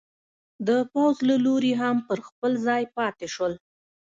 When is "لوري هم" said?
1.45-1.97